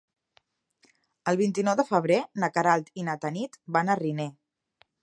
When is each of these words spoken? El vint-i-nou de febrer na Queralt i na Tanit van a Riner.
El 1.31 1.37
vint-i-nou 1.43 1.77
de 1.81 1.85
febrer 1.91 2.17
na 2.45 2.51
Queralt 2.57 2.91
i 3.03 3.07
na 3.11 3.19
Tanit 3.27 3.61
van 3.79 3.95
a 3.97 4.01
Riner. 4.03 4.33